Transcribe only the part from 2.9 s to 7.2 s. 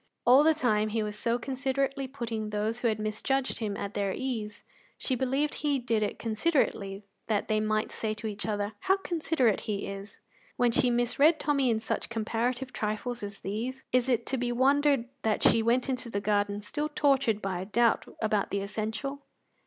misjudged him at their ease she believed he did it considerately